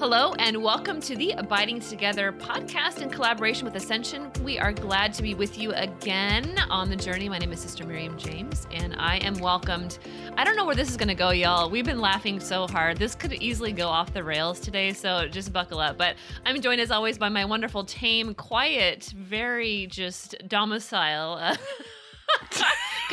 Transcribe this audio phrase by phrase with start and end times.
[0.00, 4.32] Hello, and welcome to the Abiding Together podcast in collaboration with Ascension.
[4.42, 7.28] We are glad to be with you again on the journey.
[7.28, 9.98] My name is Sister Miriam James, and I am welcomed.
[10.38, 11.68] I don't know where this is going to go, y'all.
[11.68, 12.96] We've been laughing so hard.
[12.96, 15.98] This could easily go off the rails today, so just buckle up.
[15.98, 21.56] But I'm joined as always by my wonderful, tame, quiet, very just domicile uh,
[22.50, 22.64] co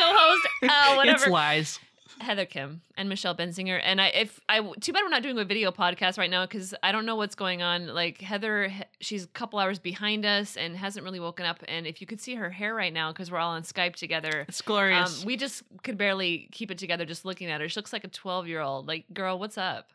[0.06, 1.18] host, uh, whatever.
[1.18, 1.80] It's lies.
[2.20, 3.80] Heather Khym and Michelle Benzinger.
[3.84, 6.74] And I, if I, too bad we're not doing a video podcast right now because
[6.84, 7.88] I don't know what's going on.
[7.88, 11.64] Like Heather, she's a couple hours behind us and hasn't really woken up.
[11.68, 14.46] And if you could see her hair right now, because we're all on Skype together,
[14.48, 15.22] It's glorious.
[15.22, 17.70] um, we just could barely keep it together just looking at her.
[17.70, 18.88] She looks like a 12 year old.
[18.88, 19.90] Like, girl, what's up?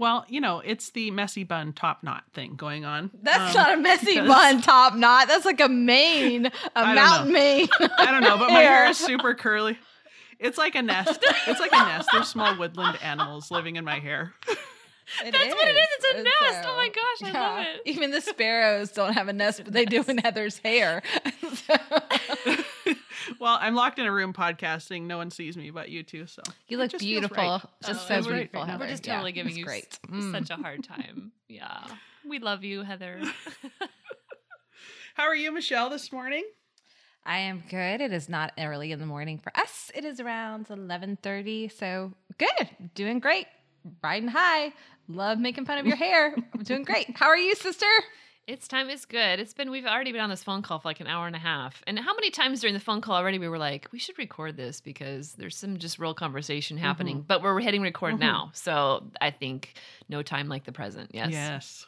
[0.00, 3.10] well, you know, it's the messy bun top knot thing going on.
[3.20, 5.26] That's Um, not a messy because- bun top knot.
[5.26, 7.32] That's like a mane, a mountain know.
[7.38, 7.68] mane.
[7.98, 8.90] I don't know, but my hair Hair.
[8.90, 9.76] is super curly.
[10.40, 11.24] It's like a nest.
[11.46, 12.08] It's like a nest.
[12.12, 14.34] There's small woodland animals living in my hair.
[15.24, 15.88] It That's what it is.
[16.00, 16.68] It's a nest.
[16.68, 17.80] Oh my gosh, I love it.
[17.86, 21.02] Even the sparrows don't have a nest, but they do in Heather's hair.
[23.40, 25.02] well, I'm locked in a room podcasting.
[25.02, 26.26] No one sees me but you two.
[26.26, 27.36] So you look just beautiful.
[27.36, 27.60] right.
[27.84, 28.60] Just Oh, so beautiful.
[28.60, 28.70] right.
[28.70, 28.84] Heather.
[28.84, 29.86] We're just Yeah, totally giving you great.
[29.92, 30.32] s- Mm.
[30.32, 31.32] such a hard time.
[31.48, 31.84] Yeah.
[32.28, 33.20] We love you, Heather.
[35.14, 36.44] how are you, Michelle, this morning?
[37.28, 38.00] I am good.
[38.00, 39.90] It is not early in the morning for us.
[39.94, 41.70] It is around 11:30.
[41.70, 42.68] So good.
[42.94, 43.46] Doing great.
[44.02, 44.72] Riding high.
[45.08, 46.34] Love making fun of your hair.
[46.54, 47.16] I'm doing great.
[47.16, 47.86] How are you, sister?
[48.46, 48.88] It's time.
[48.88, 49.40] It's good.
[49.40, 49.70] It's been.
[49.70, 51.82] We've already been on this phone call for like an hour and a half.
[51.86, 54.56] And how many times during the phone call already we were like, we should record
[54.56, 57.22] this because there's some just real conversation happening.
[57.28, 58.20] But we're hitting record Mhm.
[58.20, 59.74] now, so I think
[60.08, 61.10] no time like the present.
[61.12, 61.30] Yes.
[61.32, 61.86] Yes.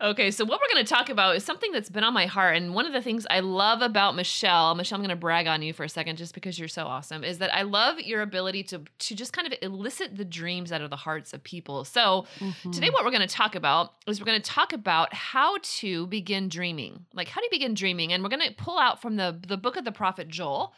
[0.00, 2.56] Okay, so what we're going to talk about is something that's been on my heart.
[2.56, 5.62] And one of the things I love about Michelle, Michelle, I'm going to brag on
[5.62, 8.64] you for a second just because you're so awesome, is that I love your ability
[8.64, 11.84] to, to just kind of elicit the dreams out of the hearts of people.
[11.84, 12.92] So today, mm-hmm.
[12.92, 16.48] what we're going to talk about is we're going to talk about how to begin
[16.48, 17.04] dreaming.
[17.12, 18.12] Like, how do you begin dreaming?
[18.12, 20.74] And we're going to pull out from the, the book of the prophet Joel,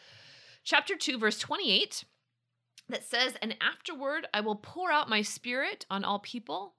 [0.64, 2.04] chapter 2, verse 28
[2.88, 6.74] that says, And afterward I will pour out my spirit on all people.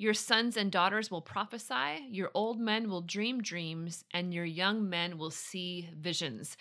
[0.00, 4.88] Your sons and daughters will prophesy, your old men will dream dreams, and your young
[4.88, 6.56] men will see visions.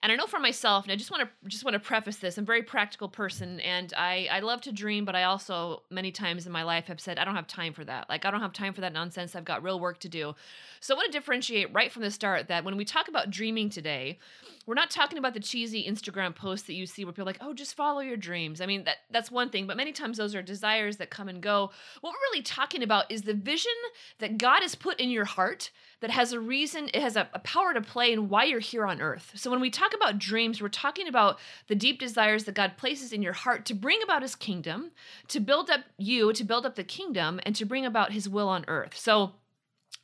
[0.00, 2.38] And I know for myself, and I just want to just want to preface this,
[2.38, 6.12] I'm a very practical person, and I, I love to dream, but I also many
[6.12, 8.08] times in my life have said, I don't have time for that.
[8.08, 9.34] Like I don't have time for that nonsense.
[9.34, 10.36] I've got real work to do.
[10.78, 13.70] So I want to differentiate right from the start that when we talk about dreaming
[13.70, 14.20] today,
[14.66, 17.38] we're not talking about the cheesy Instagram posts that you see where people are like,
[17.40, 18.60] oh, just follow your dreams.
[18.60, 21.42] I mean, that that's one thing, but many times those are desires that come and
[21.42, 21.72] go.
[22.00, 23.72] What we're really talking about is the vision
[24.18, 27.38] that God has put in your heart that has a reason, it has a, a
[27.40, 29.32] power to play in why you're here on earth.
[29.34, 33.12] So when we talk about dreams, we're talking about the deep desires that God places
[33.12, 34.92] in your heart to bring about his kingdom,
[35.28, 38.48] to build up you, to build up the kingdom, and to bring about his will
[38.48, 38.96] on earth.
[38.96, 39.32] So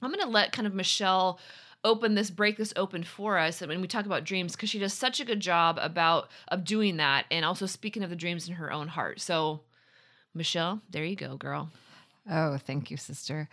[0.00, 1.38] I'm going to let kind of Michelle
[1.84, 4.92] open this break this open for us when we talk about dreams because she does
[4.92, 8.54] such a good job about of doing that and also speaking of the dreams in
[8.54, 9.60] her own heart so
[10.34, 11.70] michelle there you go girl
[12.28, 13.48] Oh, thank you, sister.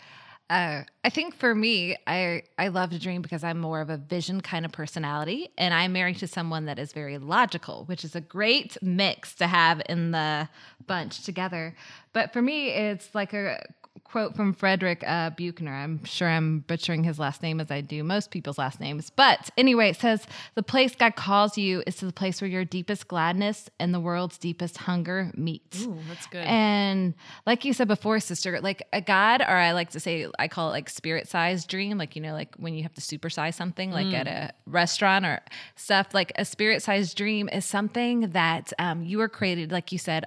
[0.50, 3.98] Uh, I think for me, I I love to dream because I'm more of a
[3.98, 8.16] vision kind of personality, and I'm married to someone that is very logical, which is
[8.16, 10.48] a great mix to have in the
[10.86, 11.74] bunch together.
[12.14, 13.62] But for me, it's like a
[14.10, 15.72] quote from Frederick uh, Buechner.
[15.72, 19.10] I'm sure I'm butchering his last name as I do most people's last names.
[19.10, 22.64] But anyway, it says, The place God calls you is to the place where your
[22.64, 25.62] deepest gladness and the world's deepest hunger meet.
[25.82, 27.14] Ooh, that's good And
[27.46, 30.68] like you said before, sister, like a God, or I like to say, I call
[30.68, 31.98] it like spirit sized dream.
[31.98, 35.40] Like, you know, like when you have to supersize something, like at a restaurant or
[35.76, 39.98] stuff, like a spirit sized dream is something that um, you were created, like you
[39.98, 40.24] said,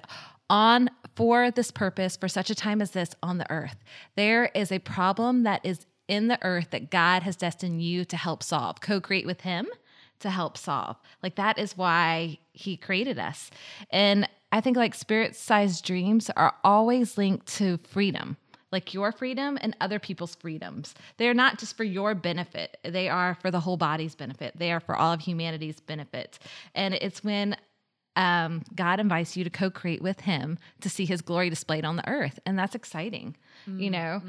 [0.52, 3.76] on for this purpose, for such a time as this on the earth.
[4.16, 8.16] There is a problem that is in the earth that God has destined you to
[8.16, 9.66] help solve, co create with Him
[10.22, 10.96] to help solve.
[11.22, 13.50] Like that is why he created us.
[13.90, 18.36] And I think like spirit sized dreams are always linked to freedom.
[18.70, 20.94] Like your freedom and other people's freedoms.
[21.18, 24.54] They're not just for your benefit, they are for the whole body's benefit.
[24.56, 26.38] They are for all of humanity's benefit.
[26.74, 27.56] And it's when
[28.16, 31.96] um, God invites you to co create with Him to see His glory displayed on
[31.96, 32.38] the earth.
[32.44, 33.36] And that's exciting,
[33.66, 34.20] you know?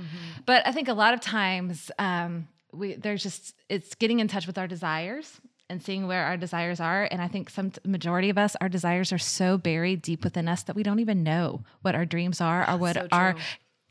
[0.45, 4.47] But I think a lot of times um, we, there's just, it's getting in touch
[4.47, 5.39] with our desires
[5.69, 7.07] and seeing where our desires are.
[7.09, 10.63] And I think some majority of us, our desires are so buried deep within us
[10.63, 13.35] that we don't even know what our dreams are or what So our.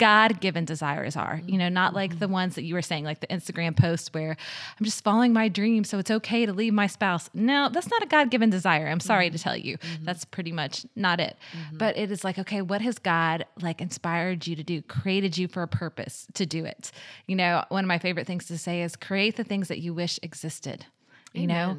[0.03, 3.21] God given desires are, you know, not like the ones that you were saying, like
[3.21, 6.89] the Instagram post where I'm just following my dream, so it's okay to leave my
[6.89, 7.31] spouse.
[7.35, 8.89] No, that's not a God given desire.
[8.89, 9.79] I'm sorry to tell you.
[9.79, 10.05] Mm-hmm.
[10.05, 11.37] That's pretty much not it.
[11.53, 11.77] Mm-hmm.
[11.77, 15.47] But it is like, okay, what has God like inspired you to do, created you
[15.47, 16.91] for a purpose to do it?
[17.29, 19.95] You know, one of my favorite things to say is create the things that you
[19.95, 20.85] wish existed.
[21.33, 21.77] You know,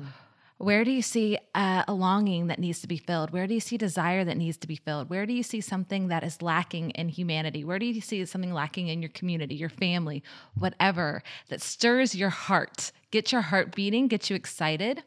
[0.64, 3.32] where do you see uh, a longing that needs to be filled?
[3.32, 5.10] Where do you see desire that needs to be filled?
[5.10, 7.64] Where do you see something that is lacking in humanity?
[7.64, 10.24] Where do you see something lacking in your community, your family,
[10.56, 15.04] whatever that stirs your heart, gets your heart beating, gets you excited?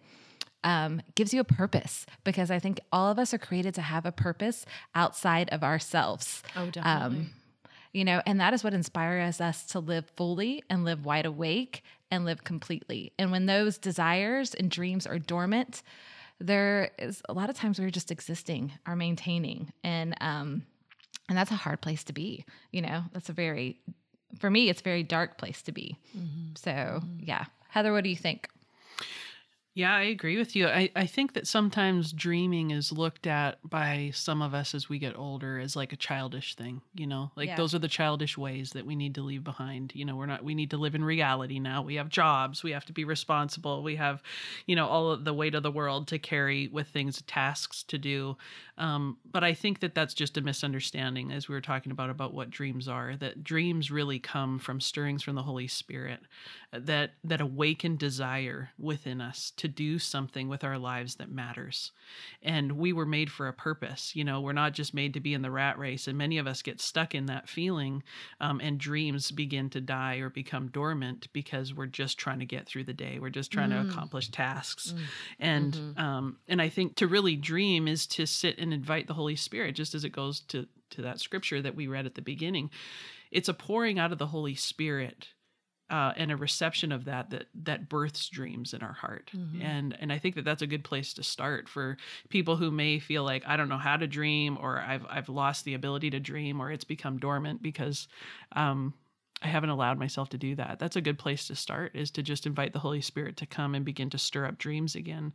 [0.65, 4.05] Um, gives you a purpose because I think all of us are created to have
[4.05, 4.67] a purpose
[4.97, 6.43] outside of ourselves.
[6.57, 7.19] Oh, definitely.
[7.19, 7.31] Um,
[7.93, 11.83] you know, and that is what inspires us to live fully and live wide awake
[12.11, 13.13] and live completely.
[13.19, 15.83] And when those desires and dreams are dormant,
[16.39, 20.65] there is a lot of times we're just existing or maintaining, and um,
[21.29, 22.45] and that's a hard place to be.
[22.73, 23.81] You know, that's a very,
[24.39, 25.99] for me, it's a very dark place to be.
[26.57, 28.49] So yeah, Heather, what do you think?
[29.77, 30.69] Yeah, I agree with you.
[30.69, 34.99] I, I think that sometimes dreaming is looked at by some of us as we
[34.99, 37.31] get older as like a childish thing, you know?
[37.37, 37.57] Like Yeah.
[37.57, 39.93] those are the childish ways that we need to leave behind.
[39.95, 41.83] You know, we're not we need to live in reality now.
[41.83, 43.83] We have jobs, we have to be responsible.
[43.83, 44.23] We have,
[44.65, 47.99] you know, all of the weight of the world to carry with things, tasks to
[47.99, 48.39] do.
[48.79, 52.33] Um, but I think that that's just a misunderstanding as we were talking about about
[52.33, 53.15] what dreams are.
[53.15, 56.21] That dreams really come from stirrings from the Holy Spirit
[56.73, 61.93] uh, that that awaken desire within us to do something with our lives that matters.
[62.43, 64.15] And we were made for a purpose.
[64.15, 66.07] You know, we're not just made to be in the rat race.
[66.07, 68.03] And many of us get stuck in that feeling,
[68.41, 72.67] um, and dreams begin to die or become dormant because we're just trying to get
[72.67, 73.19] through the day.
[73.19, 74.95] We're just trying to accomplish tasks.
[75.39, 79.37] And um, and I think to really dream is to sit and invite the Holy
[79.37, 82.71] Spirit, just as it goes to to that scripture that we read at the beginning.
[83.31, 85.29] It's a pouring out of the Holy Spirit
[85.91, 89.31] uh, and a reception of that that that births dreams in our heart.
[89.63, 91.97] And and i think that that's a good place to start for
[92.29, 95.65] people who may feel like i don't know how to dream or i've i've lost
[95.65, 98.09] the ability to dream or it's become dormant because
[98.53, 98.95] um
[99.43, 100.79] I haven't allowed myself to do that.
[100.79, 103.75] That's a good place to start is to just invite the Holy Spirit to come
[103.75, 105.35] and begin to stir up dreams again.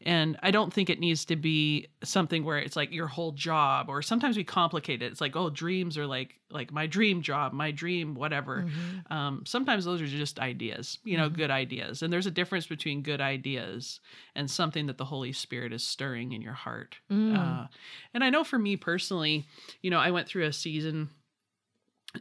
[0.00, 3.90] And I don't think it needs to be something where it's like your whole job
[3.90, 5.12] or sometimes we complicate it.
[5.12, 8.66] It's like, oh, dreams are like like my dream job, my dream whatever.
[9.10, 12.02] Um, sometimes those are just ideas, you know, good ideas.
[12.02, 14.00] And there's a difference between good ideas
[14.34, 16.96] and something that the Holy Spirit is stirring in your heart.
[17.36, 17.66] Uh,
[18.14, 19.46] and I know for me personally,
[19.82, 21.10] you know, I went through a season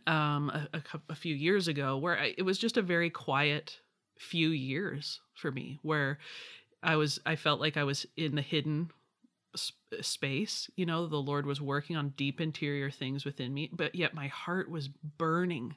[0.08, 3.80] um, a, a, a few years ago where I, it was just a very quiet
[4.20, 6.20] few years for me where
[6.84, 8.92] I was I felt like I was in the hidden
[10.02, 14.14] space you know the lord was working on deep interior things within me but yet
[14.14, 15.76] my heart was burning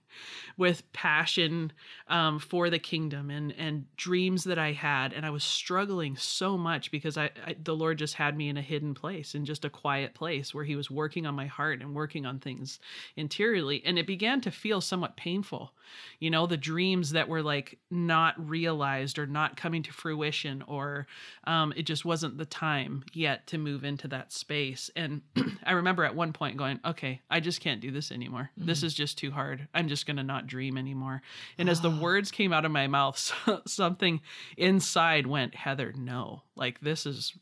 [0.56, 1.72] with passion
[2.08, 5.12] um, for the kingdom and and dreams that i had.
[5.12, 8.56] And i was struggling so much because I, I the lord just had me in
[8.56, 11.80] a hidden place in just a quiet place where he was working on my heart
[11.80, 12.78] and working on things
[13.16, 13.82] interiorly.
[13.84, 15.72] And it began to feel somewhat painful
[16.20, 21.06] you know the dreams that were like not realized or not coming to fruition or
[21.44, 24.90] um, it just wasn't the time yet to move into that space.
[24.96, 25.22] And
[25.64, 28.50] i remember at one point going okay i just can't do this anymore.
[28.56, 28.86] This mm-hmm.
[28.86, 29.68] is just too hard.
[29.74, 31.22] I'm just going to not dream anymore.
[31.58, 32.00] And as the ah.
[32.00, 33.32] words came out of my mouth
[33.66, 34.20] something
[34.56, 36.42] inside went heather no.
[36.56, 37.36] Like this is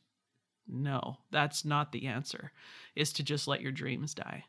[0.69, 1.19] no.
[1.31, 2.53] That's not the answer
[2.95, 4.45] is to just let your dreams die.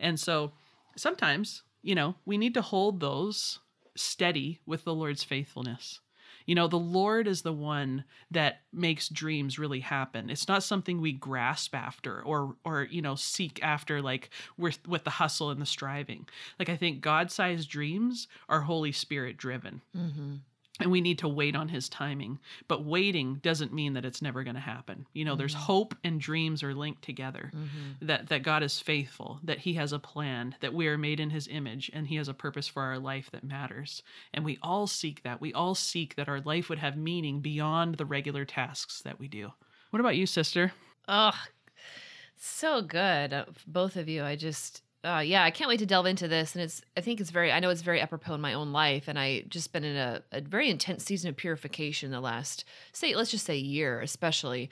[0.00, 0.52] And so
[0.96, 3.58] sometimes you know we need to hold those
[3.96, 6.00] steady with the lord's faithfulness
[6.46, 10.30] you know the lord is the one that makes dreams really happen.
[10.30, 15.04] It's not something we grasp after or or you know seek after like with with
[15.04, 16.26] the hustle and the striving.
[16.58, 20.36] Like i think god-sized dreams are holy spirit driven mm-hmm.
[20.80, 22.38] And we need to wait on his timing.
[22.66, 25.06] But waiting doesn't mean that it's never going to happen.
[25.12, 25.64] You know there's mm-hmm.
[25.64, 27.50] hope and dreams are linked together.
[27.54, 28.06] Mm-hmm.
[28.06, 31.30] That that god is faithful that he has a plan that we are made in
[31.30, 34.02] his image and he has a purpose for our life that matters.
[34.32, 35.40] And we all seek that.
[35.40, 39.28] We all seek that our life would have meaning beyond the regular tasks that we
[39.28, 39.52] do.
[39.90, 40.72] What about you sister?
[41.06, 41.38] Oh,
[42.36, 44.24] so good, both of you.
[44.24, 46.54] I just, uh, yeah, I can't wait to delve into this.
[46.54, 49.08] And it's, I think it's very, I know it's very apropos in my own life,
[49.08, 53.14] and I just been in a, a very intense season of purification the last, say,
[53.14, 54.70] let's just say year, especially.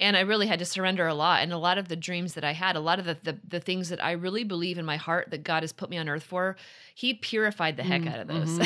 [0.00, 1.42] And I really had to surrender a lot.
[1.42, 3.60] And a lot of the dreams that I had, a lot of the, the, the
[3.60, 6.24] things that I really believe in my heart that God has put me on earth
[6.24, 6.56] for,
[6.94, 8.58] He purified the heck out of those.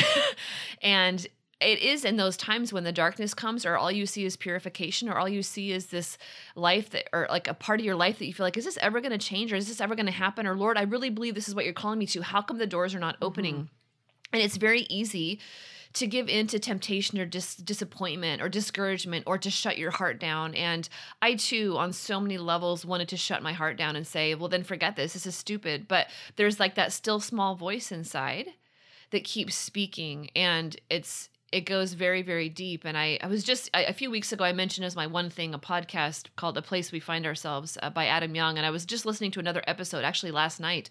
[0.82, 1.26] and
[1.61, 5.08] it is in those times when the darkness comes or all you see is purification
[5.08, 6.18] or all you see is this
[6.56, 8.78] life that or like a part of your life that you feel like is this
[8.80, 11.11] ever going to change or is this ever going to happen or lord i really
[11.11, 13.54] believe this is what you're calling me to how come the doors are not opening
[13.54, 13.66] mm-hmm.
[14.32, 15.40] and it's very easy
[15.94, 20.18] to give in to temptation or dis- disappointment or discouragement or to shut your heart
[20.18, 20.52] down.
[20.54, 20.88] And
[21.23, 24.49] I too, on so many levels, wanted to shut my heart down and say, well,
[24.49, 25.12] then forget this.
[25.12, 25.87] This is stupid.
[25.87, 28.49] But there's like that still small voice inside
[29.12, 30.30] that keeps speaking.
[30.34, 32.84] And it's, it goes very very deep.
[32.84, 35.30] And i, I was just I, a few weeks ago i mentioned as my one
[35.30, 38.56] thing a podcast called a place we find ourselves uh, by adam young.
[38.58, 40.90] And i was just listening to another episode actually last night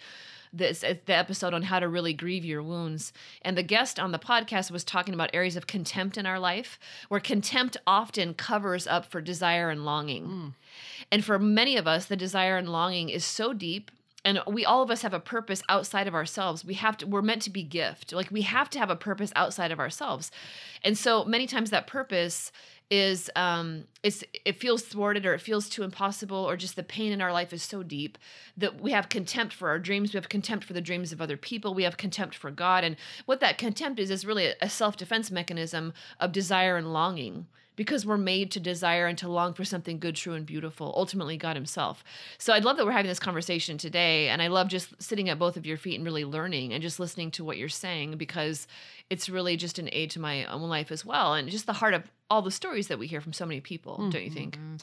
[0.54, 3.12] this uh, the episode on how to really grieve your wounds.
[3.42, 6.80] And the guest on the podcast was talking about areas of contempt in our life
[7.10, 10.26] where contempt often covers up for desire and longing.
[10.28, 10.54] Mm.
[11.12, 13.92] and for many of us the desire and longing is so deep
[14.26, 16.64] and we all of us have a purpose outside of ourselves.
[16.64, 18.14] We have to we're meant to be gift.
[18.14, 20.32] Like we have to have a purpose outside of ourselves.
[20.84, 22.52] And so many times that purpose
[22.90, 27.12] is um it's it feels thwarted or it feels too impossible or just the pain
[27.12, 28.18] in our life is so deep
[28.58, 30.14] that we have contempt for our dreams.
[30.14, 31.74] We have contempt for the dreams of other people.
[31.74, 32.84] We have contempt for god.
[32.84, 38.06] And what that contempt is is really a self-defense mechanism of desire and longing because
[38.06, 41.56] we're made to desire and to long for something good, true, and beautiful, ultimately God
[41.56, 42.04] Himself.
[42.38, 44.30] So I'd love that we're having this conversation today.
[44.30, 47.00] And I love just sitting at both of your feet and really learning and just
[47.00, 48.68] listening to what you're saying because
[49.10, 51.34] it's really just an aid to my own life as well.
[51.34, 53.94] And just the heart of all the stories that we hear from so many people,
[53.94, 54.10] mm-hmm.
[54.10, 54.58] don't you think?
[54.58, 54.76] Mm-hmm.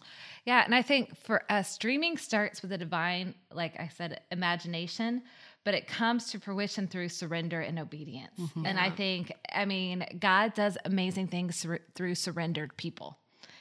[0.45, 0.63] Yeah.
[0.65, 5.23] And I think for us, dreaming starts with a divine, like I said, imagination
[5.71, 8.37] but it comes to fruition through surrender and obedience.
[8.41, 8.67] Mm-hmm.
[8.67, 13.19] And I think, I mean, God does amazing things through surrendered people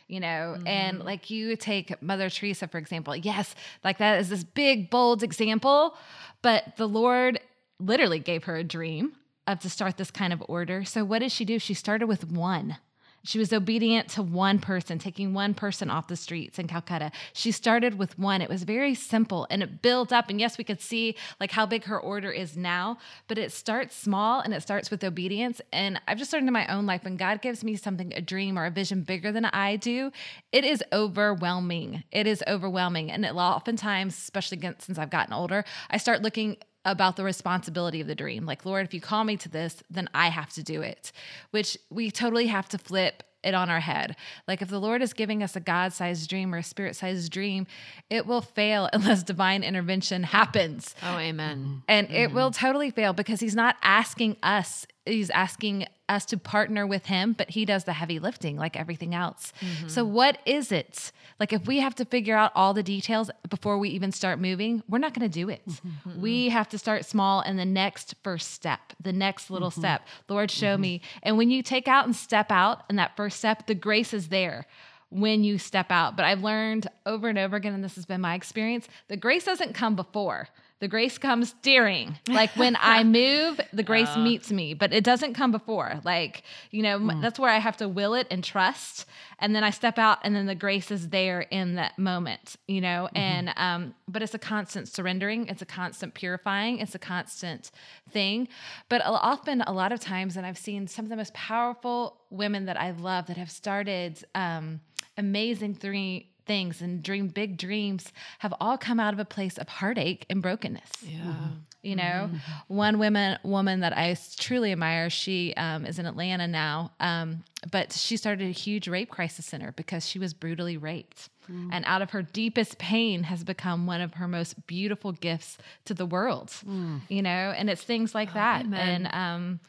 [0.07, 0.65] you know mm-hmm.
[0.65, 5.21] and like you take mother teresa for example yes like that is this big bold
[5.21, 5.95] example
[6.41, 7.39] but the lord
[7.79, 9.11] literally gave her a dream
[9.45, 12.27] of to start this kind of order so what did she do she started with
[12.27, 12.77] one
[13.23, 17.11] she was obedient to one person, taking one person off the streets in Calcutta.
[17.33, 18.41] She started with one.
[18.41, 20.29] It was very simple and it built up.
[20.29, 22.97] And yes, we could see like how big her order is now,
[23.27, 25.61] but it starts small and it starts with obedience.
[25.73, 28.57] And I've just learned in my own life when God gives me something, a dream
[28.57, 30.11] or a vision bigger than I do,
[30.51, 32.03] it is overwhelming.
[32.11, 33.11] It is overwhelming.
[33.11, 38.07] And it oftentimes, especially since I've gotten older, I start looking about the responsibility of
[38.07, 38.45] the dream.
[38.45, 41.11] Like, Lord, if you call me to this, then I have to do it,
[41.51, 44.15] which we totally have to flip it on our head.
[44.47, 47.31] Like, if the Lord is giving us a God sized dream or a spirit sized
[47.31, 47.67] dream,
[48.09, 50.95] it will fail unless divine intervention happens.
[51.03, 51.83] Oh, amen.
[51.87, 52.15] And mm-hmm.
[52.15, 57.05] it will totally fail because He's not asking us, He's asking us to partner with
[57.05, 59.53] him, but he does the heavy lifting like everything else.
[59.61, 59.87] Mm-hmm.
[59.87, 61.11] So, what is it?
[61.39, 64.83] Like, if we have to figure out all the details before we even start moving,
[64.89, 65.61] we're not going to do it.
[65.67, 66.21] Mm-hmm.
[66.21, 69.81] We have to start small and the next first step, the next little mm-hmm.
[69.81, 70.07] step.
[70.27, 70.81] Lord, show mm-hmm.
[70.81, 71.01] me.
[71.23, 74.29] And when you take out and step out in that first step, the grace is
[74.29, 74.65] there
[75.09, 76.15] when you step out.
[76.15, 79.45] But I've learned over and over again, and this has been my experience, the grace
[79.45, 80.49] doesn't come before
[80.79, 82.17] the grace comes during.
[82.27, 85.99] Like when I move, the grace uh, meets me, but it doesn't come before.
[86.05, 87.21] Like, you know, mm.
[87.21, 89.05] that's where I have to will it and trust.
[89.39, 92.79] And then I step out and then the grace is there in that moment, you
[92.79, 93.17] know, mm-hmm.
[93.17, 95.47] and, um, but it's a constant surrendering.
[95.47, 96.79] It's a constant purifying.
[96.79, 97.71] It's a constant
[98.09, 98.47] thing.
[98.87, 102.65] But often, a lot of times, and I've seen some of the most powerful women
[102.65, 104.79] that I love that have started, um,
[105.17, 109.69] amazing three things and dream big dreams have all come out of a place of
[109.69, 110.89] heartache and brokenness.
[111.03, 111.19] Yeah.
[111.19, 111.53] Mm-hmm.
[111.83, 112.75] You know, mm-hmm.
[112.75, 117.93] one woman woman that I truly admire, she um, is in Atlanta now, um, but
[117.93, 121.29] she started a huge rape crisis center because she was brutally raped.
[121.49, 121.69] Mm.
[121.71, 125.93] And out of her deepest pain has become one of her most beautiful gifts to
[125.93, 126.47] the world.
[126.67, 127.01] Mm.
[127.09, 128.65] You know, and it's things like oh, that.
[128.65, 129.05] Amen.
[129.05, 129.59] And um,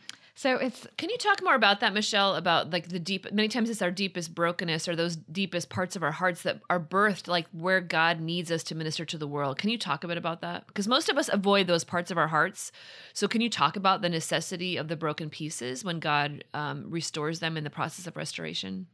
[0.41, 2.35] so it's Can you talk more about that, Michelle?
[2.35, 6.03] About like the deep many times it's our deepest brokenness or those deepest parts of
[6.03, 9.59] our hearts that are birthed like where God needs us to minister to the world.
[9.59, 10.67] Can you talk a bit about that?
[10.67, 12.73] Because most of us avoid those parts of our hearts.
[13.13, 17.41] So can you talk about the necessity of the broken pieces when God um, restores
[17.41, 18.87] them in the process of restoration?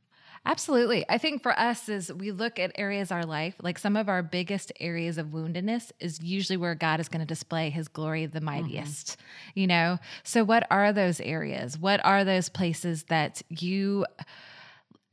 [0.46, 1.04] Absolutely.
[1.08, 4.08] I think for us is we look at areas of our life, like some of
[4.08, 8.26] our biggest areas of woundedness is usually where God is going to display his glory
[8.26, 8.46] the mm-hmm.
[8.46, 9.08] mightiest.
[9.08, 9.60] Mm-hmm.
[9.60, 9.98] You know?
[10.22, 11.76] So what are those areas?
[11.76, 14.06] What are those places that you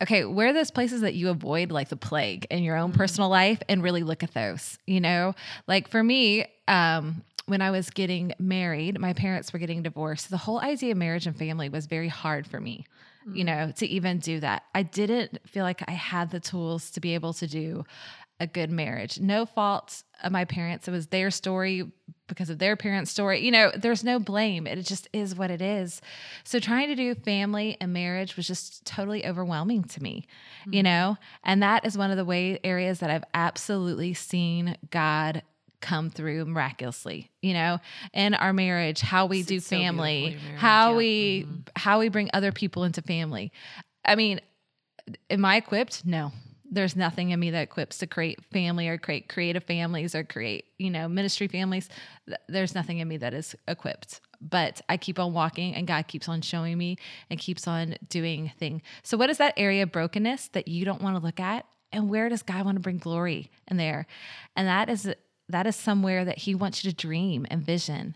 [0.02, 2.98] okay, where are those places that you avoid like the plague in your own mm-hmm.
[2.98, 5.34] personal life and really look at those, you know?
[5.68, 10.30] Like for me, um, when I was getting married, my parents were getting divorced.
[10.30, 12.86] The whole idea of marriage and family was very hard for me
[13.32, 14.64] you know, to even do that.
[14.74, 17.86] I didn't feel like I had the tools to be able to do
[18.40, 19.20] a good marriage.
[19.20, 20.88] No fault of my parents.
[20.88, 21.92] It was their story,
[22.28, 23.42] because of their parents' story.
[23.42, 24.66] You know, there's no blame.
[24.66, 26.02] It just is what it is.
[26.44, 30.26] So trying to do family and marriage was just totally overwhelming to me,
[30.62, 30.74] mm-hmm.
[30.74, 31.18] you know?
[31.44, 35.44] And that is one of the way areas that I've absolutely seen God
[35.84, 37.78] come through miraculously you know
[38.14, 40.98] in our marriage how we it's do family so how yeah.
[40.98, 41.60] we mm-hmm.
[41.76, 43.52] how we bring other people into family.
[44.06, 44.40] I mean
[45.30, 46.06] am i equipped?
[46.06, 46.32] No.
[46.72, 50.66] There's nothing in me that equips to create family or create creative families or create
[50.78, 51.90] you know ministry families.
[52.48, 54.22] There's nothing in me that is equipped.
[54.40, 56.98] But i keep on walking and god keeps on showing me
[57.30, 58.82] and keeps on doing thing.
[59.04, 61.66] So what is that area of brokenness that you don't want to look at?
[61.92, 64.08] And where does god want to bring glory in there?
[64.56, 65.14] And that is
[65.50, 68.16] that is somewhere that he wants you to dream and vision.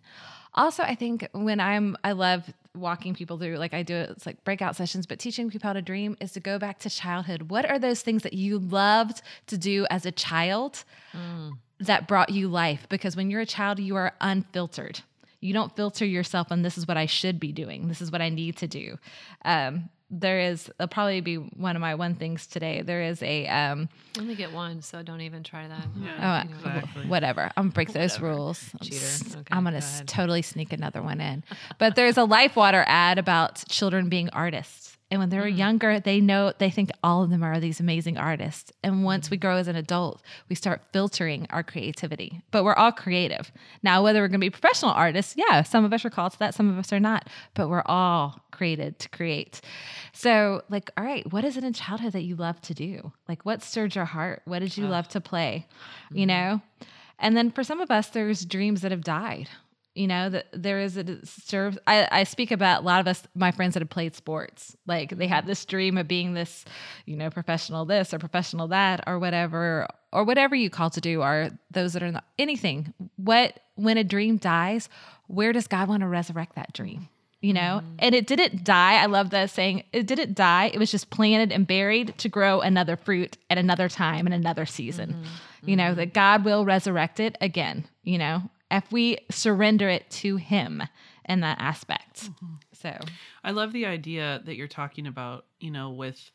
[0.53, 4.43] Also i think when i'm i love walking people through like i do it's like
[4.43, 7.43] breakout sessions but teaching people how to dream is to go back to childhood.
[7.43, 11.53] What are those things that you loved to do as a child mm.
[11.79, 12.87] that brought you life?
[12.89, 15.01] Because when you're a child you are unfiltered.
[15.39, 17.87] You don't filter yourself and this is what i should be doing.
[17.87, 18.97] This is what i need to do.
[19.45, 22.81] Um, there is it'll probably be one of my one things today.
[22.81, 25.85] There is a um only get one, so don't even try that.
[25.99, 27.05] Yeah, oh, exactly.
[27.07, 27.51] whatever.
[27.57, 28.63] I'm gonna break those rules.
[28.81, 29.05] Cheater.
[29.31, 31.43] Okay, I'm gonna go totally sneak another one in.
[31.77, 34.96] But there's a Life Water ad about children being artists.
[35.09, 35.57] And when they were mm.
[35.57, 38.73] younger, they know they think all of them are these amazing artists.
[38.83, 39.41] And once we mm.
[39.41, 42.41] grow as an adult, we start filtering our creativity.
[42.51, 43.51] But we're all creative.
[43.83, 46.39] Now, whether we're going to be professional artists, yeah, some of us are called to
[46.39, 49.61] that, some of us are not, but we're all created to create.
[50.11, 53.13] So, like, all right, what is it in childhood that you love to do?
[53.29, 54.41] Like, what stirred your heart?
[54.45, 55.67] What did you love to play?
[56.05, 56.17] Mm-hmm.
[56.17, 56.61] You know?
[57.19, 59.49] And then for some of us, there's dreams that have died
[59.97, 63.23] you know that there is a serve I, I speak about a lot of us
[63.35, 64.77] my friends that have played sports.
[64.85, 66.65] Like they had this dream of being this
[67.05, 71.21] you know professional this or professional that or whatever or whatever you call to do
[71.21, 72.93] are those that are not anything.
[73.15, 74.87] What when a dream dies
[75.27, 77.09] where does god want to resurrect that dream?
[77.41, 77.81] You know?
[77.83, 77.95] Mm-hmm.
[77.99, 78.95] and it didn't die.
[78.95, 80.71] I love that saying it didn't die.
[80.73, 84.65] It was just planted and buried to grow another fruit at another time and another
[84.65, 85.09] season.
[85.13, 85.69] Mm-hmm.
[85.69, 90.37] you know that god will resurrect it again you know if we surrender it to
[90.37, 90.83] him
[91.25, 92.25] in that aspect.
[92.25, 92.53] Mm-hmm.
[92.73, 92.97] So
[93.43, 96.31] I love the idea that you're talking about, you know, with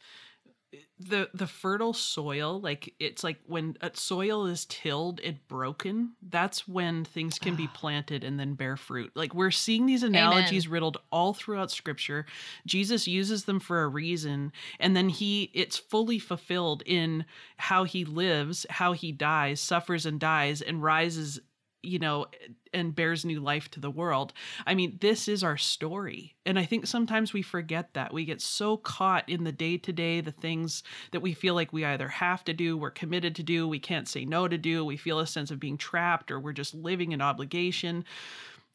[0.98, 6.66] the the fertile soil like it's like when a soil is tilled it broken that's
[6.66, 10.72] when things can be planted and then bear fruit like we're seeing these analogies Amen.
[10.72, 12.24] riddled all throughout scripture
[12.66, 17.26] jesus uses them for a reason and then he it's fully fulfilled in
[17.58, 21.40] how he lives how he dies suffers and dies and rises
[21.82, 22.26] you know,
[22.72, 24.32] and bears new life to the world.
[24.66, 26.34] I mean, this is our story.
[26.46, 28.12] And I think sometimes we forget that.
[28.12, 31.72] We get so caught in the day to day, the things that we feel like
[31.72, 34.84] we either have to do, we're committed to do, we can't say no to do,
[34.84, 38.04] we feel a sense of being trapped, or we're just living in obligation.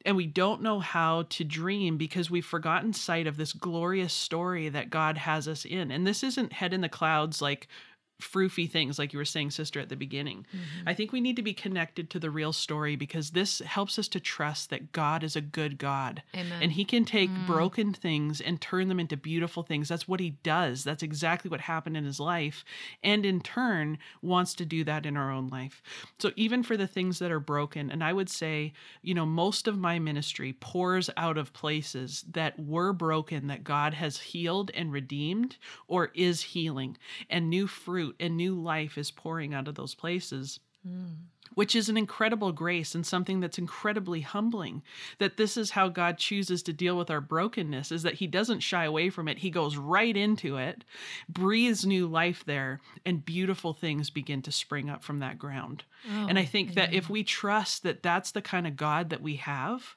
[0.06, 4.70] And we don't know how to dream because we've forgotten sight of this glorious story
[4.70, 5.91] that God has us in.
[5.91, 7.67] And this isn't head in the clouds like
[8.21, 10.89] froofy things like you were saying sister at the beginning mm-hmm.
[10.89, 14.08] i think we need to be connected to the real story because this helps us
[14.08, 16.63] to trust that god is a good god Amen.
[16.63, 17.45] and he can take mm.
[17.45, 21.62] broken things and turn them into beautiful things that's what he does that's exactly what
[21.62, 22.65] happened in his life
[23.03, 25.84] and in turn wants to do that in our own life
[26.17, 29.67] so even for the things that are broken and i would say you know most
[29.67, 34.91] of my ministry pours out of places that were broken that god has healed and
[34.91, 36.97] redeemed or is healing
[37.30, 40.60] and new fruit fruit and new life is pouring out of those places.
[40.88, 41.15] Mm.
[41.54, 44.84] Which is an incredible grace and something that's incredibly humbling.
[45.17, 48.60] That this is how God chooses to deal with our brokenness, is that He doesn't
[48.60, 49.39] shy away from it.
[49.39, 50.84] He goes right into it,
[51.28, 55.84] breathes new life there, and beautiful things begin to spring up from that ground.
[56.08, 59.24] Oh, and I think that if we trust that that's the kind of God that
[59.24, 59.96] we have,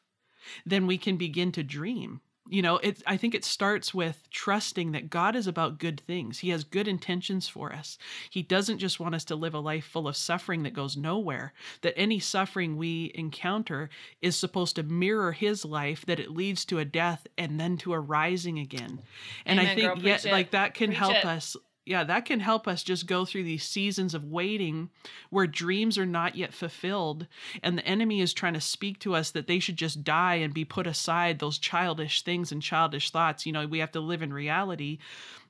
[0.65, 2.21] then we can begin to dream
[2.51, 6.39] you know it i think it starts with trusting that god is about good things.
[6.39, 7.99] He has good intentions for us.
[8.29, 11.53] He doesn't just want us to live a life full of suffering that goes nowhere
[11.83, 16.79] that any suffering we encounter is supposed to mirror his life that it leads to
[16.79, 19.01] a death and then to a rising again.
[19.47, 21.25] And Amen, i think yet like that can preach help it.
[21.25, 24.91] us yeah, that can help us just go through these seasons of waiting
[25.31, 27.27] where dreams are not yet fulfilled
[27.63, 30.53] and the enemy is trying to speak to us that they should just die and
[30.53, 33.47] be put aside those childish things and childish thoughts.
[33.47, 34.99] You know, we have to live in reality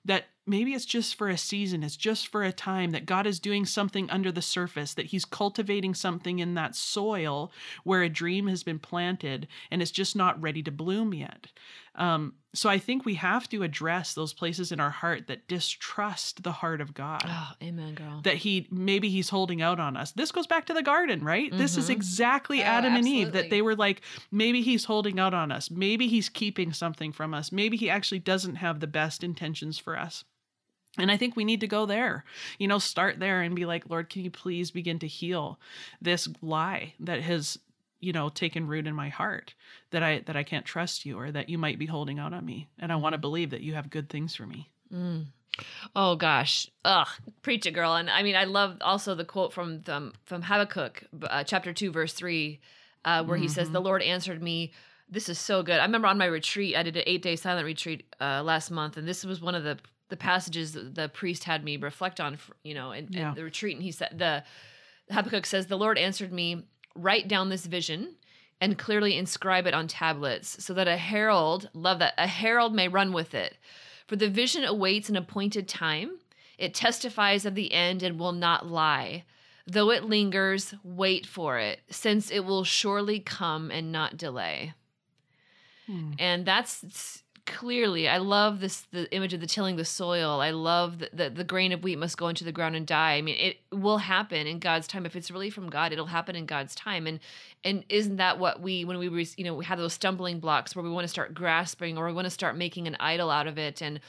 [0.05, 3.39] that maybe it's just for a season, it's just for a time, that God is
[3.39, 7.53] doing something under the surface, that He's cultivating something in that soil
[7.85, 11.49] where a dream has been planted and it's just not ready to bloom yet.
[11.97, 16.43] Um, so I think we have to address those places in our heart that distrust
[16.43, 17.23] the heart of God.
[17.27, 18.21] Oh, amen, girl.
[18.25, 20.13] That he maybe he's holding out on us.
[20.13, 21.51] This goes back to the garden, right?
[21.57, 21.91] This is Mhm.
[21.93, 25.71] exactly Oh, Adam and Eve that they were like, maybe he's holding out on us.
[25.71, 27.53] Maybe he's keeping something from us.
[27.53, 30.25] Maybe he actually doesn't have the best intentions for us.
[30.99, 32.25] And I think we need to go there,
[32.59, 35.61] you know, start there and be like, Lord, can you please begin to heal
[36.03, 37.59] this lie that has,
[38.01, 39.55] you know, taken root in my heart
[39.91, 42.45] that I that I can't trust you or that you might be holding out on
[42.45, 42.69] me.
[42.79, 44.71] And I want to believe that you have good things for me.
[44.93, 45.27] Mm.
[45.95, 47.09] Oh gosh, ugh,
[47.43, 47.95] preach it, girl.
[47.95, 51.91] And I mean, I love also the quote from um, from Habakkuk, uh, chapter two,
[51.91, 52.61] verse three,
[53.05, 53.73] uh, where he says, Mhm.
[53.73, 54.73] "The Lord answered me."
[55.13, 55.81] This is so good.
[55.81, 58.97] I remember on my retreat, I did an eight day silent retreat uh, last month,
[58.97, 62.37] and this was one of the the passages that the priest had me reflect on,
[62.37, 63.77] for, you know, in, in the retreat.
[63.77, 64.45] And he said, the
[65.11, 68.17] Habakkuk says, "The Lord answered me, write down this vision."
[68.63, 72.89] And clearly inscribe it on tablets so that a herald, love that, a herald may
[72.89, 73.57] run with it.
[74.07, 76.19] For the vision awaits an appointed time.
[76.59, 79.25] It testifies of the end and will not lie.
[79.67, 84.75] Though it lingers, wait for it, since it will surely come and not delay.
[85.87, 86.13] Hmm.
[86.19, 90.41] And that's clearly, I love this the image of the tilling the soil.
[90.41, 93.15] I love that the, the grain of wheat must go into the ground and die.
[93.15, 95.05] I mean, it will happen in God's time.
[95.05, 97.07] If it's really from God, it'll happen in God's time.
[97.07, 97.19] And
[97.65, 100.75] and isn't that what we when we re- you know we have those stumbling blocks
[100.75, 103.47] where we want to start grasping or we want to start making an idol out
[103.47, 104.01] of it and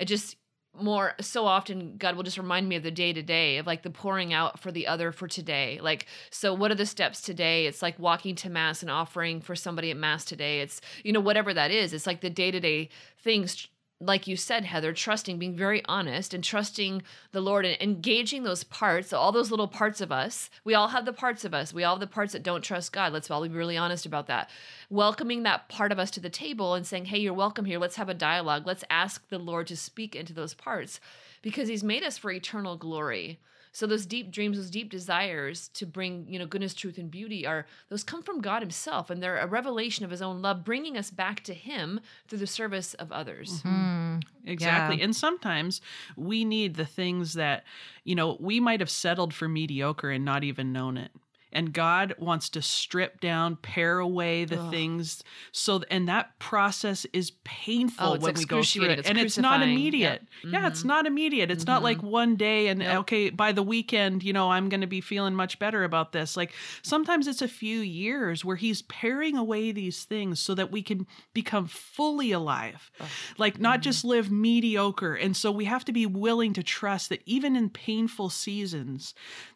[0.00, 0.36] I just
[0.80, 3.82] more so often God will just remind me of the day to day of like
[3.82, 5.78] the pouring out for the other for today.
[5.82, 7.66] Like, so what are the steps today?
[7.66, 10.60] It's like walking to mass and offering for somebody at mass today.
[10.60, 11.92] It's, you know, whatever that is.
[11.92, 13.68] It's like the day to day things,
[14.00, 17.02] like you said, Heather, trusting, being very honest and trusting
[17.32, 20.50] the Lord and engaging those parts, all those little parts of us.
[20.64, 21.72] We all have the parts of us.
[21.72, 23.12] We all have the parts that don't trust God.
[23.12, 24.50] Let's all be really honest about that.
[24.90, 27.78] Welcoming that part of us to the table and saying, hey, you're welcome here.
[27.78, 28.66] Let's have a dialogue.
[28.66, 31.00] Let's ask the Lord to speak into those parts
[31.40, 33.38] because He's made us for eternal glory.
[33.74, 37.44] So those deep dreams, those deep desires to bring, you know, goodness, truth, and beauty
[37.44, 40.96] are those come from God Himself, and they're a revelation of His own love, bringing
[40.96, 43.62] us back to Him through the service of others.
[43.62, 44.22] Mm.
[44.46, 44.98] Exactly.
[44.98, 45.04] Yeah.
[45.04, 45.80] And sometimes
[46.16, 47.64] we need the things that,
[48.04, 51.10] you know, we might have settled for mediocre and not even known it.
[51.54, 54.70] And God wants to strip down, pare away the Ugh.
[54.70, 55.22] things.
[55.52, 58.98] So, and that process is painful Oh, when we go through it.
[59.00, 60.22] It's and it's not immediate.
[60.42, 60.52] Yep.
[60.52, 60.86] Yeah, it's Mhm.
[60.86, 61.50] not immediate.
[61.50, 62.98] It's not like one day and, Nope.
[63.00, 66.36] okay, by the weekend, you know, I'm going to be feeling much better about this.
[66.36, 70.82] Like sometimes it's a few years where He's paring away these things so that we
[70.82, 73.08] can become fully alive Ugh.
[73.38, 73.82] like not Mhm.
[73.82, 77.68] just live mediocre and so we have to be willing to trust that even in
[77.70, 79.14] painful seasons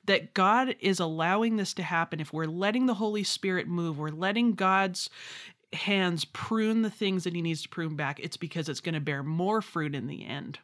[0.08, 4.08] that god is allowing this to happen if we're letting the holy spirit move we're
[4.08, 5.08] letting god's
[5.72, 9.00] hands prune the things that he needs to prune back it's because it's going to
[9.00, 10.58] bear more fruit in the end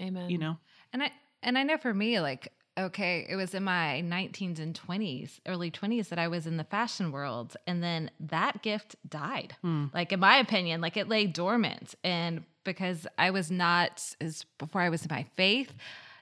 [0.00, 0.30] Amen.
[0.30, 0.56] you know
[0.92, 1.10] And I
[1.42, 5.70] and I know for me, like, okay, it was in my 19s and 20s, early
[5.70, 7.56] 20s that I was in the fashion world.
[7.66, 9.54] And then that gift died.
[9.62, 9.86] Hmm.
[9.94, 11.94] Like, in my opinion, like it lay dormant.
[12.02, 15.72] And because I was not as before I was in my faith,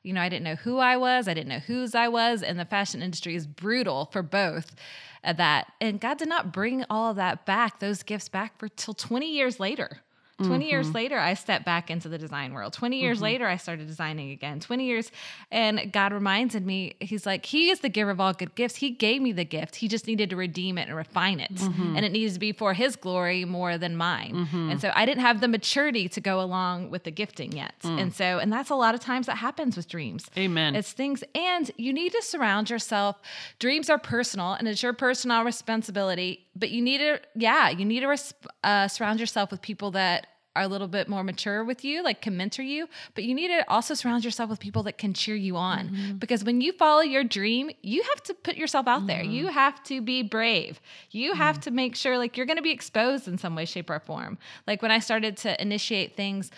[0.06, 2.42] you know, I didn't know who I was, I didn't know whose I was.
[2.42, 4.76] And the fashion industry is brutal for both
[5.24, 5.72] of that.
[5.80, 9.28] And God did not bring all of that back, those gifts back for till 20
[9.28, 10.02] years later.
[10.38, 10.96] 20 years mm-hmm.
[10.96, 12.74] later, I stepped back into the design world.
[12.74, 13.24] 20 years mm-hmm.
[13.24, 14.60] later, I started designing again.
[14.60, 15.10] 20 years,
[15.50, 18.76] and God reminded me, He's like, He is the giver of all good gifts.
[18.76, 19.76] He gave me the gift.
[19.76, 21.54] He just needed to redeem it and refine it.
[21.54, 21.96] Mm-hmm.
[21.96, 24.48] And it needs to be for His glory more than mine.
[24.52, 27.74] And so I didn't have the maturity to go along with the gifting yet.
[27.82, 28.00] Mm.
[28.02, 30.26] And so, and that's a lot of times that happens with dreams.
[30.36, 33.16] amen It's things, and you need to surround yourself.
[33.58, 36.46] Dreams are personal, and it's your personal responsibility.
[36.54, 40.25] But you need to, yeah, you need to res- uh, surround yourself with people that
[40.56, 42.88] are a little bit more mature with you, like can mentor you.
[43.14, 45.90] But you need to also surround yourself with people that can cheer you on.
[45.90, 46.16] Mm-hmm.
[46.16, 49.22] Because when you follow your dream, you have to put yourself out there.
[49.22, 49.54] You mm-hmm.
[49.54, 50.80] have to be brave.
[51.10, 51.62] You have mm-hmm.
[51.62, 54.38] to make sure, like, you're going to be exposed in some way, shape, or form.
[54.66, 56.50] Like when I started to initiate things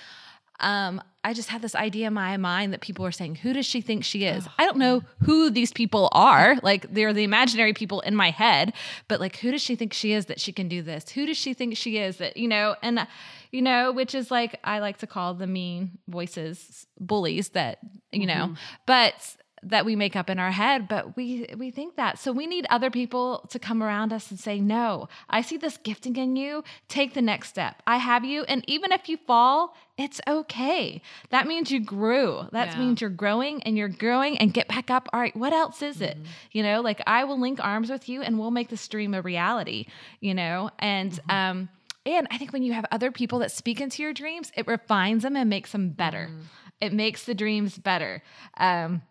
[0.61, 3.67] um, I just had this idea in my mind that people were saying, Who does
[3.67, 4.47] she think she is?
[4.49, 4.53] Oh.
[4.59, 6.57] I don't know who these people are.
[6.63, 8.73] Like, they're the imaginary people in my head,
[9.09, 11.11] but like, who does she think she is that she can do this?
[11.11, 13.07] Who does she think she is that, you know, and,
[13.53, 18.25] you know, which is like, I like to call the mean voices bullies that, you
[18.25, 18.55] know, mm-hmm.
[18.87, 22.19] but that we make up in our head but we we think that.
[22.19, 25.77] So we need other people to come around us and say no i see this
[25.79, 26.63] gifting in you.
[26.89, 27.83] Take the next step.
[27.87, 31.03] I have you and even if you fall it's okay.
[31.31, 32.47] That means you grew.
[32.53, 32.79] That Yeah.
[32.79, 35.09] means you're growing and you're growing and get back up.
[35.13, 36.17] All right what else is it?
[36.53, 39.23] You know like i will link arms with you and we'll make this dream a
[39.23, 39.87] reality
[40.21, 40.71] you know?
[40.79, 41.69] And um
[42.07, 45.23] And I think when you have other people that speak into your dreams, it refines
[45.25, 46.31] them and makes them better.
[46.31, 46.43] Mm.
[46.81, 48.23] It makes the dreams better.
[48.57, 49.03] Um,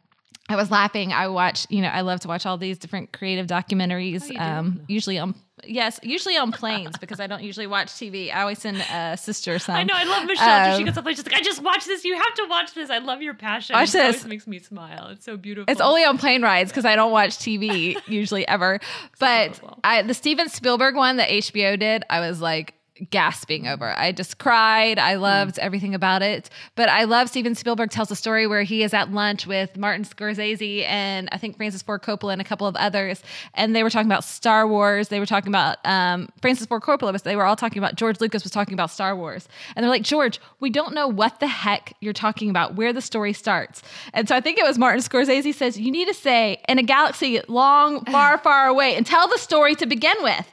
[0.49, 1.11] I was laughing.
[1.11, 4.31] I watch, you know, I love to watch all these different creative documentaries.
[4.33, 8.33] Oh, um, usually on, yes, usually on planes because I don't usually watch TV.
[8.33, 9.75] I always send a sister some.
[9.75, 9.93] I know.
[9.93, 10.47] I love Michelle.
[10.47, 12.05] after she Um, gets up, she's like, I just watched this.
[12.05, 12.89] You have to watch this.
[12.89, 13.73] I love your passion.
[13.73, 14.25] Watch It always this.
[14.25, 15.07] makes me smile.
[15.09, 15.69] It's so beautiful.
[15.69, 18.79] It's only on plane rides because I don't watch TV usually ever.
[19.19, 19.79] But adorable.
[19.83, 22.73] I, the Steven Spielberg one that HBO did, I was like
[23.09, 23.89] gasping over.
[23.97, 24.99] I just cried.
[24.99, 26.49] I loved everything about it.
[26.75, 30.05] But I love Steven Spielberg tells a story where he is at lunch with Martin
[30.05, 33.21] Scorsese and I think Francis Ford Coppola and a couple of others,
[33.53, 35.09] and they were talking about Star Wars.
[35.09, 38.19] They were talking about um, Francis Ford Coppola, but they were all talking about George
[38.19, 41.47] Lucas was talking about Star Wars, and they're like, George, we don't know what the
[41.47, 43.81] heck you're talking about, where the story starts.
[44.13, 46.83] And so I think it was Martin Scorsese says you need to say in a
[46.83, 50.51] galaxy long, far, far away, and tell the story to begin with.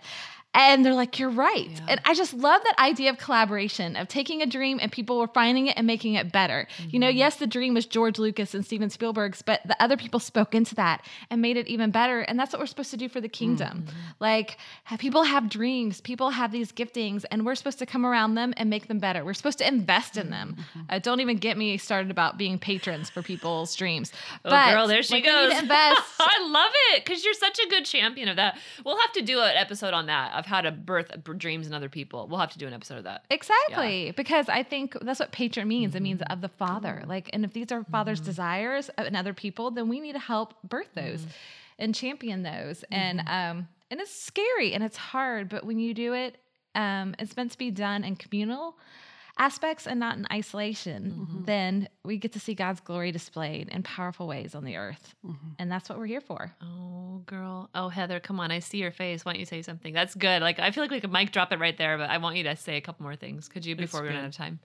[0.55, 1.69] And they're like, you're right.
[1.69, 1.87] Yeah.
[1.89, 5.27] And I just love that idea of collaboration, of taking a dream and people were
[5.27, 6.69] finding it and making it better.
[6.89, 7.19] You know, mm-hmm.
[7.19, 10.77] yes, the dream was George Lucas and Steven Spielberg's, but the other people spoke into
[10.77, 12.21] that and made it even better.
[12.21, 13.85] And that's what we're supposed to do for the kingdom.
[13.87, 13.99] Mm-hmm.
[14.21, 18.37] Like, have, people have dreams, people have these giftings, and we're supposed to come around
[18.37, 19.25] them and make them better.
[19.25, 20.57] We're supposed to invest in them.
[20.59, 20.81] Mm-hmm.
[20.89, 24.13] Uh, don't even get me started about being patrons for people's dreams.
[24.45, 25.53] Oh, but girl, there she like, goes.
[25.59, 26.01] invest.
[26.21, 28.57] I love it because you're such a good champion of that.
[28.85, 31.89] We'll have to do an episode on that of how to birth dreams in other
[31.89, 32.27] people.
[32.29, 33.25] We'll have to do an episode of that.
[33.31, 35.95] Exactly, because I think that's what patron means.
[35.95, 36.33] It means mm-hmm.
[36.33, 36.99] of the father.
[37.01, 37.09] Mm-hmm.
[37.09, 38.27] Like, and if these are father's mm-hmm.
[38.27, 41.27] desires uh, in other people, then we need to help birth those
[41.79, 42.85] and champion those.
[42.91, 46.37] And um, and it's scary and it's hard, but when you do it,
[46.75, 48.77] um, it's meant to be done in communal
[49.39, 51.15] aspects and not in isolation.
[51.19, 51.45] Mm-hmm.
[51.45, 55.49] Then we get to see God's glory displayed in powerful ways on the earth, mm-hmm.
[55.59, 56.55] and that's what we're here for.
[56.63, 57.71] Oh, girl.
[57.75, 58.51] Oh, Heather, come on.
[58.51, 59.25] I see your face.
[59.25, 59.93] Why don't you say something?
[59.93, 60.43] That's good.
[60.43, 62.45] Like, I feel like we could mic drop it right there, but I want you
[62.45, 63.49] to say a couple more things.
[63.49, 64.61] Could you before we run out of time?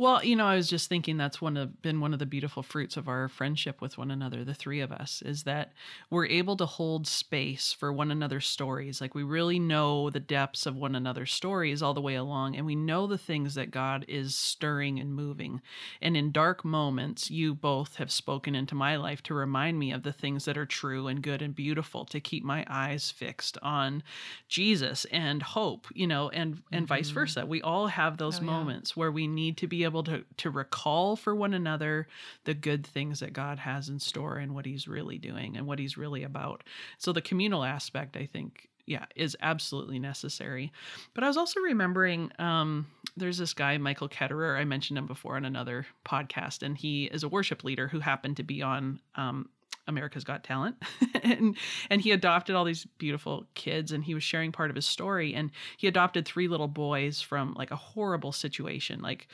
[0.00, 2.62] Well, you know, I was just thinking that's one of been one of the beautiful
[2.62, 5.72] fruits of our friendship with one another, the three of us, is that
[6.08, 9.00] we're able to hold space for one another's stories.
[9.00, 12.64] Like we really know the depths of one another's stories all the way along, and
[12.64, 15.60] we know the things that God is stirring and moving.
[16.00, 20.04] And in dark moments, you both have spoken into my life to remind me of
[20.04, 24.04] the things that are true and good and beautiful, to keep my eyes fixed on
[24.46, 27.14] Jesus and hope, you know, and and vice mm-hmm.
[27.14, 27.46] versa.
[27.46, 28.46] We all have those Oh, yeah.
[28.46, 32.06] moments where we need to be able to to recall for one another
[32.44, 35.78] the good things that God has in store and what he's really doing and what
[35.78, 36.62] he's really about.
[36.98, 40.72] So the communal aspect I think yeah is absolutely necessary.
[41.14, 45.36] But I was also remembering um there's this guy Michael Ketterer I mentioned him before
[45.36, 49.48] on another podcast and he is a worship leader who happened to be on um
[49.88, 50.76] America's Got Talent,
[51.22, 51.56] and
[51.90, 55.34] and he adopted all these beautiful kids, and he was sharing part of his story,
[55.34, 59.28] and he adopted three little boys from like a horrible situation, like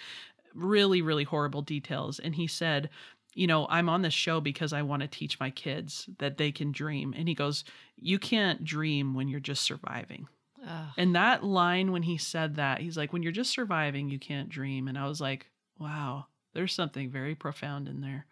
[0.55, 2.90] really really horrible details, and he said,
[3.35, 6.53] you know, I'm on this show because I want to teach my kids that they
[6.53, 7.64] can dream, and he goes,
[7.97, 10.29] you can't dream when you're just surviving.
[10.67, 10.88] Ugh.
[10.97, 14.49] And that line when he said that, he's like, when you're just surviving, you can't
[14.49, 14.88] dream.
[14.88, 18.27] And I was like, wow, there's something very profound in there.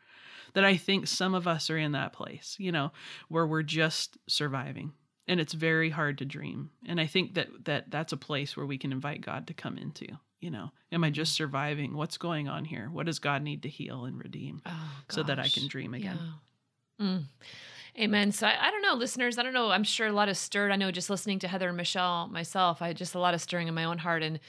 [0.54, 2.92] That I think some of us are in that place, you know,
[3.28, 4.92] where we're just surviving.
[5.28, 6.70] And it's very hard to dream.
[6.86, 9.78] And I think that that that's a place where we can invite God to come
[9.78, 10.06] into,
[10.42, 10.70] you know.
[10.90, 11.96] Am I just surviving?
[11.96, 12.90] What's going on here?
[12.92, 16.18] What does God need to heal and redeem Oh, so that I can dream again?
[16.98, 17.06] Yeah.
[17.06, 17.24] Mm.
[17.98, 18.32] Amen.
[18.32, 19.38] So I, I don't know, listeners.
[19.38, 19.70] I don't know.
[19.70, 20.72] I'm sure a lot of stirred.
[20.72, 22.80] I know just listening to Heather and Michelle myself.
[22.82, 24.40] I just a lot of stirring in my own heart, and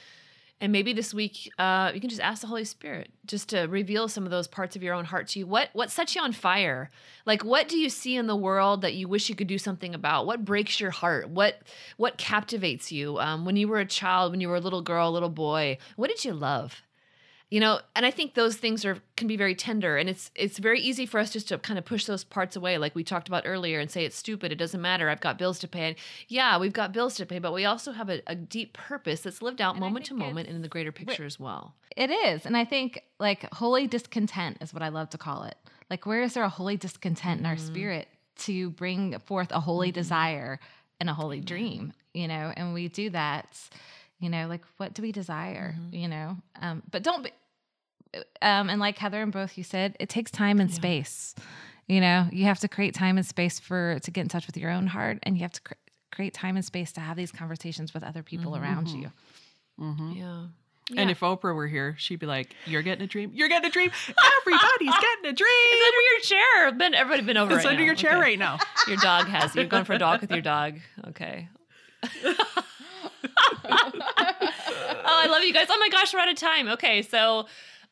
[0.60, 4.08] and maybe this week uh, you can just ask the Holy Spirit just to reveal
[4.08, 5.46] some of those parts of your own heart to you.
[5.46, 6.90] What what sets you on fire?
[7.26, 9.94] Like what do you see in the world that you wish you could do something
[9.94, 10.26] about?
[10.26, 11.28] What breaks your heart?
[11.28, 11.62] What
[11.96, 13.18] what captivates you?
[13.18, 15.78] Um, when you were a child, when you were a little girl, a little boy,
[15.96, 16.82] what did you love?
[17.50, 20.58] You know and i think those things are can be very tender and it's it's
[20.58, 23.28] very easy for us just to kind of push those parts away like we talked
[23.28, 25.96] about earlier and say it's stupid it doesn't matter i've got bills to pay and
[26.28, 29.42] yeah we've got bills to pay but we also have a, a deep purpose that's
[29.42, 32.44] lived out And moment to moment and in the greater picture as well It is.
[32.46, 35.56] And I think like holy discontent is what I love to call it.
[35.90, 37.66] Like, where is there a holy discontent in our Mhm.
[37.66, 38.08] spirit
[38.46, 39.94] to bring forth a holy Mhm.
[40.00, 40.58] desire
[40.98, 41.44] and a holy Amen.
[41.46, 41.92] dream?
[42.14, 43.46] You know, and we do that,
[44.24, 45.76] you know, like what do we desire?
[45.78, 45.92] Mhm.
[46.02, 47.30] You know, um, but don't be,
[48.42, 50.76] um, and like Heather and both you said, it takes time and Yeah.
[50.76, 51.34] space.
[51.86, 54.56] You know, you have to create time and space for to get in touch with
[54.56, 55.74] your own heart, and you have to cr-
[56.10, 59.02] create time and space to have these conversations with other people around Mhm.
[59.02, 59.12] you.
[59.78, 60.46] hmm yeah
[60.96, 63.30] And if Oprah were here, she'd be like, "You're getting a dream.
[63.34, 63.90] You're getting a dream.
[64.40, 65.68] Everybody's getting a dream.
[65.72, 67.86] it's under your chair been everybody been over It's right under now.
[67.86, 68.20] your chair Okay.
[68.20, 71.48] right now." your dog has you're going for a dog with your dog okay
[73.64, 75.66] oh, I love you guys.
[75.70, 76.68] Oh my gosh, we're out of time.
[76.68, 77.46] Okay, so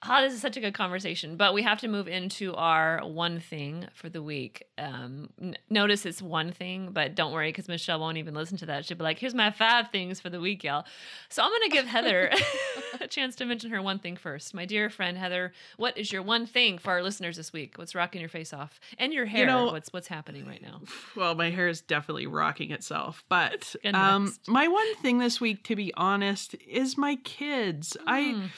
[0.08, 3.38] oh, this is such a good conversation, but we have to move into our one
[3.40, 4.64] thing for the week.
[4.78, 8.66] Um, n- notice it's one thing, but don't worry because Michelle won't even listen to
[8.66, 8.84] that.
[8.84, 10.84] She'll be like, "Here's my five things for the week, y'all."
[11.28, 12.30] So I'm gonna give Heather
[13.00, 14.54] a chance to mention her one thing first.
[14.54, 17.78] My dear friend Heather, what is your one thing for our listeners this week?
[17.78, 19.40] What's rocking your face off and your hair?
[19.40, 20.80] You know- what's what's happening right now?
[21.14, 23.22] Well, my hair is definitely rocking itself.
[23.28, 27.96] But um, my one thing this week, to be honest, is my kids.
[28.00, 28.04] Mm.
[28.06, 28.50] I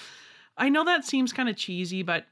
[0.69, 2.27] know that seems kind of cheesy, but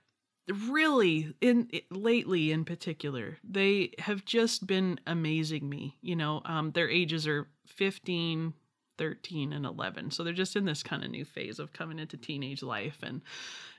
[0.68, 5.96] really, in lately in particular, they have just been amazing me.
[6.00, 8.54] You know, um, their ages are 15,
[8.98, 12.16] 13, and 11, so they're just in this kind of new phase of coming into
[12.16, 13.22] teenage life and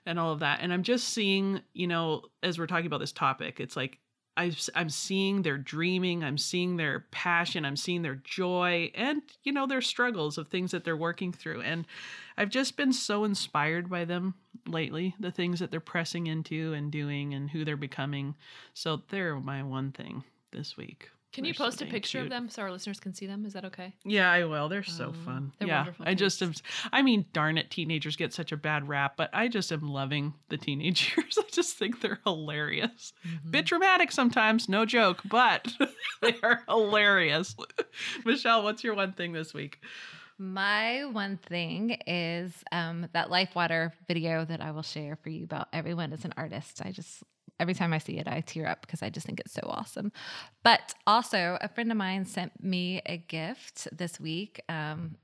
[0.06, 0.60] and all of that.
[0.62, 4.00] And I'm just seeing, you know, as we're talking about this topic, it's like
[4.36, 9.52] I, I'm seeing their dreaming, I'm seeing their passion, I'm seeing their joy, and you
[9.52, 11.62] know their struggles of things that they're working through.
[11.62, 11.86] And
[12.38, 14.34] I've just been so inspired by them
[14.66, 18.36] lately, the things that they're pressing into and doing, and who they're becoming.
[18.74, 21.10] So they're my one thing this week.
[21.34, 23.26] Can you They're so post a dang picture of them so our listeners can see
[23.26, 23.44] them?
[23.46, 23.94] Is that okay?
[24.06, 24.70] Yeah, I will.
[24.70, 25.52] They're so Oh, fun.
[25.58, 26.54] they're yeah, wonderful I just am.
[26.92, 30.34] I mean, darn it, teenagers get such a bad rap, but I just am loving
[30.50, 31.38] the teenage years.
[31.40, 33.14] I just think they're hilarious.
[33.28, 33.50] Mm-hmm.
[33.52, 35.74] Bit dramatic sometimes, no joke, but
[36.22, 37.56] they are hilarious.
[38.24, 39.80] Michelle, what's your one thing this week?
[40.38, 45.44] My one thing is um, that Life Water video that I will share for you
[45.44, 46.82] about everyone as an artist.
[46.84, 47.24] I just
[47.60, 50.12] every time I see it, I tear up because I just think it's so awesome.
[50.64, 54.62] But also, a friend of mine sent me a gift this week.
[54.70, 55.16] Um,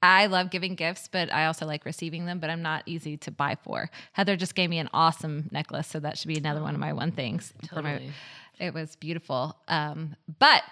[0.00, 3.30] I love giving gifts, but I also like receiving them, but I'm not easy to
[3.32, 3.90] buy for.
[4.12, 6.92] Heather just gave me an awesome necklace, so that should be another one of my
[6.92, 7.52] one things.
[7.62, 8.12] my- Totally.
[8.60, 9.56] it was beautiful.
[9.66, 10.62] Um, but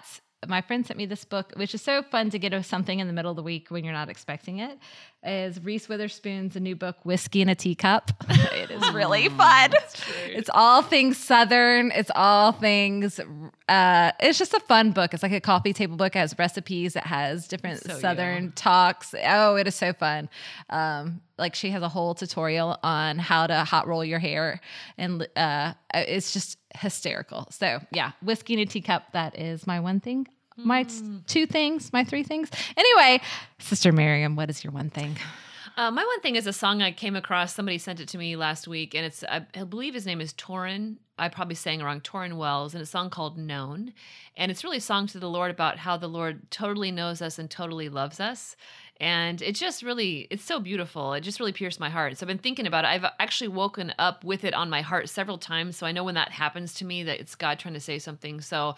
[0.45, 3.13] my friend sent me this book, which is so fun to get something in the
[3.13, 4.77] middle of the week when you're not expecting it.
[5.23, 8.11] Is Reese Witherspoon's a new book, Whiskey in a Teacup?
[8.29, 9.71] it is really fun.
[10.27, 11.91] It's all things Southern.
[11.91, 13.19] It's all things.
[13.67, 15.13] Uh, it's just a fun book.
[15.13, 16.15] It's like a coffee table book.
[16.15, 16.95] It has recipes.
[16.95, 17.97] It has different So.
[17.99, 19.15] Southern talks.
[19.25, 20.29] Oh, it is so fun.
[20.69, 24.59] Um, like she has a whole tutorial on how to hot roll your hair,
[24.97, 27.47] and uh, it's just hysterical.
[27.51, 29.11] So yeah, whiskey in a teacup.
[29.13, 30.27] That is my one thing.
[30.57, 31.93] My t- two things.
[31.93, 32.49] My three things.
[32.75, 33.21] Anyway,
[33.59, 35.15] Sister Miriam, what is your one thing?
[35.77, 37.53] Uh, my one thing is a song I came across.
[37.53, 40.33] Somebody sent it to me last week, and it's I, I believe his name is
[40.33, 40.97] Tauren.
[41.19, 43.93] I probably sang wrong, Tauren Wells, and a song called "Known,"
[44.35, 47.37] and it's really a song to the Lord about how the Lord totally knows us
[47.37, 48.55] and totally loves us.
[48.99, 51.13] And it just really, it's so beautiful.
[51.13, 52.17] It just really pierced my heart.
[52.17, 52.87] So I've been thinking about it.
[52.87, 55.77] I've actually woken up with it on my heart several times.
[55.77, 58.41] So I know when that happens to me that it's God trying to say something.
[58.41, 58.75] So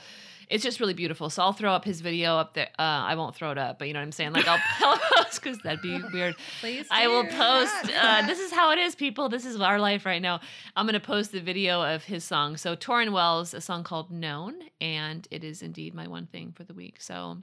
[0.50, 1.30] it's just really beautiful.
[1.30, 2.70] So I'll throw up his video up there.
[2.78, 4.34] Uh, I won't throw it up, but you know what I'm saying?
[4.34, 4.60] Like I'll,
[5.16, 6.36] post because that'd be weird.
[6.60, 7.92] Please, I will post.
[7.96, 9.30] Uh, this is how it is, people.
[9.30, 10.40] This is our life right now.
[10.76, 12.58] I'm going to post the video of his song.
[12.58, 16.64] So, Tauren Wells, a song called Known, and it is indeed my one thing for
[16.64, 17.00] the week.
[17.00, 17.38] So,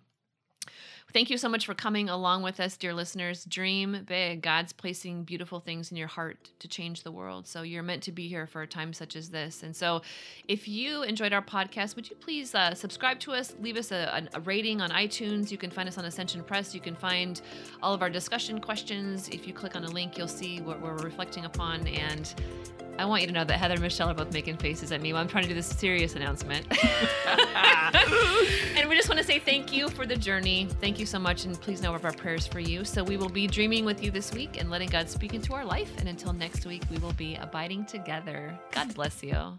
[1.13, 3.45] Thank you so much for coming along with us, dear listeners.
[3.45, 4.43] Dream big.
[4.43, 7.47] God's placing beautiful things in your heart to change the world.
[7.47, 9.63] So you're meant to be here for a time such as this.
[9.63, 10.03] And so,
[10.49, 13.55] if you enjoyed our podcast, would you please uh, subscribe to us?
[13.61, 15.51] Leave us a, a rating on iTunes.
[15.51, 16.75] You can find us on Ascension Press.
[16.75, 17.41] You can find
[17.83, 19.29] all of our discussion questions.
[19.29, 21.87] If you click on a link, you'll see what we're reflecting upon.
[21.87, 22.35] And
[22.99, 25.13] I want you to know that Heather and Michelle are both making faces at me
[25.13, 26.67] while I'm trying to do this serious announcement.
[28.77, 31.45] and we just want to say thank you for the journey thank you so much,
[31.45, 32.83] and please know of our prayers for you.
[32.83, 35.63] So we will be dreaming with you this week and letting God speak into our
[35.63, 35.91] life.
[35.99, 38.59] And until next week, we will be abiding together.
[38.71, 39.59] God bless you.